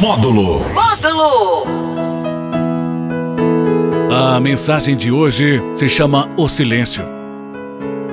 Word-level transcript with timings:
Módulo. 0.00 0.64
Módulo. 0.72 1.66
A 4.10 4.40
mensagem 4.40 4.96
de 4.96 5.12
hoje 5.12 5.62
se 5.74 5.90
chama 5.90 6.26
O 6.38 6.48
Silêncio. 6.48 7.04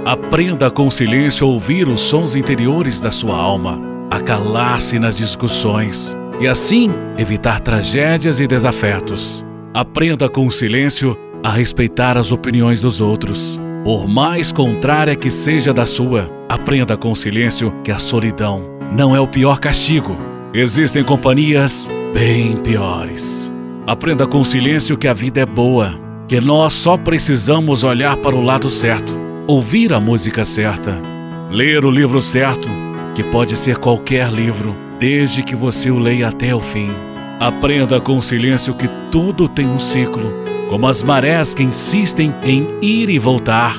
Aprenda 0.05 0.69
com 0.69 0.87
o 0.87 0.91
silêncio 0.91 1.47
a 1.47 1.49
ouvir 1.49 1.87
os 1.87 2.01
sons 2.01 2.35
interiores 2.35 2.99
da 2.99 3.09
sua 3.09 3.37
alma, 3.37 3.79
a 4.11 4.19
calar-se 4.19 4.99
nas 4.99 5.15
discussões 5.15 6.13
e 6.41 6.47
assim 6.47 6.89
evitar 7.18 7.61
tragédias 7.61 8.41
e 8.41 8.47
desafetos. 8.47 9.45
Aprenda 9.73 10.27
com 10.27 10.45
o 10.45 10.51
silêncio 10.51 11.17
a 11.41 11.49
respeitar 11.49 12.17
as 12.17 12.33
opiniões 12.33 12.81
dos 12.81 12.99
outros, 12.99 13.61
por 13.85 14.09
mais 14.09 14.51
contrária 14.51 15.15
que 15.15 15.31
seja 15.31 15.73
da 15.73 15.85
sua. 15.85 16.29
Aprenda 16.49 16.97
com 16.97 17.13
o 17.13 17.15
silêncio 17.15 17.73
que 17.81 17.91
a 17.93 17.97
solidão 17.97 18.77
não 18.91 19.15
é 19.15 19.21
o 19.21 19.27
pior 19.27 19.57
castigo. 19.57 20.27
Existem 20.54 21.04
companhias 21.04 21.89
bem 22.13 22.55
piores. 22.57 23.52
Aprenda 23.85 24.26
com 24.26 24.44
silêncio 24.45 24.98
que 24.98 25.08
a 25.08 25.13
vida 25.13 25.41
é 25.41 25.45
boa, 25.45 25.99
que 26.26 26.40
nós 26.40 26.73
só 26.73 26.98
precisamos 26.98 27.84
olhar 27.84 28.16
para 28.17 28.34
o 28.34 28.41
lado 28.41 28.70
certo, 28.70 29.12
ouvir 29.45 29.91
a 29.91 29.99
música 29.99 30.45
certa, 30.45 31.02
ler 31.52 31.85
o 31.85 31.91
livro 31.91 32.21
certo, 32.21 32.68
que 33.13 33.23
pode 33.23 33.57
ser 33.57 33.77
qualquer 33.77 34.31
livro, 34.31 34.73
desde 34.98 35.44
que 35.44 35.55
você 35.55 35.91
o 35.91 35.99
leia 35.99 36.30
até 36.30 36.55
o 36.55 36.62
fim. 36.62 36.91
Aprenda 37.41 37.99
com 37.99 38.21
silêncio 38.21 38.73
que 38.73 38.88
tudo 39.12 39.49
tem 39.49 39.68
um 39.68 39.79
ciclo, 39.79 40.34
como 40.70 40.88
as 40.88 41.04
marés 41.04 41.54
que 41.54 41.63
insistem 41.63 42.34
em 42.41 42.68
ir 42.82 43.09
e 43.09 43.20
voltar, 43.20 43.76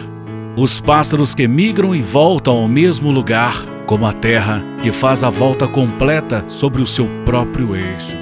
os 0.55 0.83
pássaros 0.83 1.34
que 1.34 1.48
migram 1.48 1.95
e 1.95 2.03
voltam 2.03 2.59
ao 2.59 2.69
mesmo 2.69 3.11
lugar 3.11 3.77
como 3.88 4.06
a 4.06 4.12
Terra 4.12 4.62
que 4.83 4.92
faz 4.92 5.24
a 5.24 5.30
volta 5.30 5.66
completa 5.66 6.45
sobre 6.47 6.83
o 6.83 6.87
seu 6.87 7.09
próprio 7.24 7.74
eixo. 7.74 8.14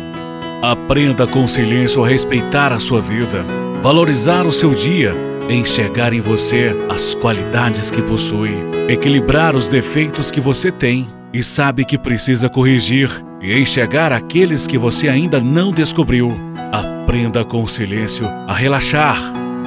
Aprenda 0.63 1.27
com 1.27 1.47
silêncio 1.49 2.05
a 2.05 2.09
respeitar 2.09 2.73
a 2.73 2.79
sua 2.79 3.03
vida, 3.03 3.45
valorizar 3.83 4.47
o 4.47 4.53
seu 4.53 4.73
dia, 4.73 5.13
enxergar 5.51 6.13
em 6.13 6.21
você 6.21 6.75
as 6.89 7.17
qualidades 7.17 7.91
que 7.91 8.01
possui, 8.01 8.53
equilibrar 8.89 9.57
os 9.57 9.69
defeitos 9.69 10.31
que 10.31 10.41
você 10.41 10.71
tem 10.71 11.09
e 11.33 11.43
sabe 11.43 11.85
que 11.85 11.99
precisa 11.99 12.49
corrigir 12.49 13.11
e 13.43 13.59
enxergar 13.61 14.13
aqueles 14.13 14.69
que 14.69 14.79
você 14.79 15.09
ainda 15.09 15.41
não 15.41 15.73
descobriu. 15.73 16.33
Aprenda 16.73 17.45
com 17.45 17.67
silêncio 17.67 18.29
a 18.47 18.55
relaxar, 18.55 19.19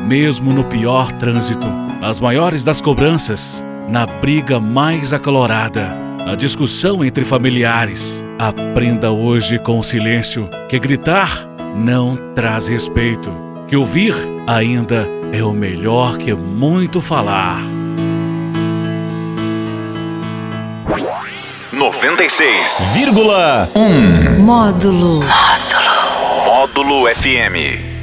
mesmo 0.08 0.53
no 0.53 0.64
pior 0.64 1.11
trânsito, 1.14 1.67
nas 2.00 2.22
maiores 2.22 2.64
das 2.64 2.80
cobranças 2.80 3.64
na 3.90 4.06
briga 4.06 4.59
mais 4.59 5.12
acalorada, 5.12 5.98
na 6.26 6.36
discussão 6.36 7.04
entre 7.04 7.26
familiares. 7.26 8.23
Aprenda 8.38 9.09
hoje 9.12 9.58
com 9.58 9.80
o 9.80 9.84
silêncio 9.84 10.48
que 10.70 10.78
gritar 10.78 11.48
não 11.76 12.16
traz 12.36 12.67
respeito, 12.67 13.32
que 13.67 13.76
ouvir 13.76 14.14
ainda 14.48 15.08
é 15.34 15.44
o 15.44 15.54
melhor 15.54 16.17
que 16.17 16.32
muito 16.34 17.02
falar. 17.02 17.60
96,1 21.73 24.38
Módulo. 24.40 25.23
Módulo 26.45 27.08
FM. 27.08 27.98